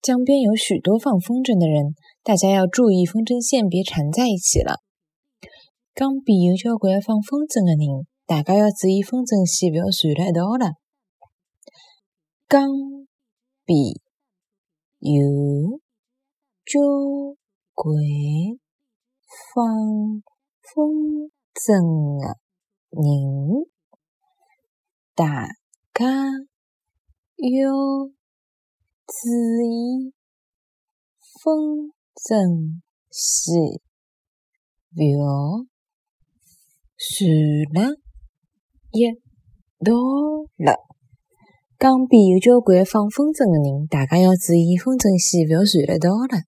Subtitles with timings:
[0.00, 4.80] 江边有许多放风筝的人，大家要注意风筝线别缠在一起了。
[5.94, 10.78] 江边有交关放风筝的人，大家要注意风筝线不要缠了一道了。
[12.48, 12.70] 江
[13.66, 13.76] 边
[15.00, 15.80] 有
[16.64, 16.78] 交
[17.74, 17.92] 关
[19.52, 20.22] 放
[20.62, 22.38] 风筝的
[22.90, 23.66] 人，
[25.14, 25.48] 大
[25.92, 26.06] 家
[27.36, 28.17] 要。
[29.08, 29.14] 注
[29.64, 30.12] 意，
[31.42, 33.80] 风筝线
[34.94, 35.64] 不要
[37.72, 37.96] 乱了
[38.92, 39.08] 一
[39.82, 39.94] 道
[40.58, 40.76] 了。
[41.78, 46.44] 江边有交关放风筝的人，大家要注意风筝线不要乱了一道了。